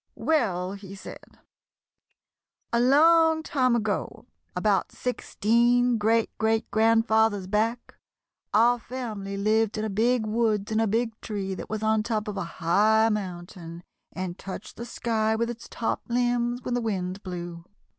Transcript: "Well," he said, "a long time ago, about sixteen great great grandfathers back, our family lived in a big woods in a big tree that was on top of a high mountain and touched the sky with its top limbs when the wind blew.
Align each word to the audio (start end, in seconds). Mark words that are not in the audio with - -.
"Well," 0.17 0.73
he 0.73 0.95
said, 0.95 1.37
"a 2.73 2.79
long 2.79 3.43
time 3.43 3.75
ago, 3.75 4.25
about 4.55 4.91
sixteen 4.91 5.99
great 5.99 6.35
great 6.39 6.71
grandfathers 6.71 7.45
back, 7.45 7.99
our 8.51 8.79
family 8.79 9.37
lived 9.37 9.77
in 9.77 9.85
a 9.85 9.91
big 9.91 10.25
woods 10.25 10.71
in 10.71 10.79
a 10.79 10.87
big 10.87 11.11
tree 11.21 11.53
that 11.53 11.69
was 11.69 11.83
on 11.83 12.01
top 12.01 12.27
of 12.27 12.35
a 12.35 12.43
high 12.57 13.09
mountain 13.09 13.83
and 14.11 14.39
touched 14.39 14.75
the 14.77 14.85
sky 14.87 15.35
with 15.35 15.51
its 15.51 15.67
top 15.69 16.01
limbs 16.07 16.63
when 16.63 16.73
the 16.73 16.81
wind 16.81 17.21
blew. 17.21 17.63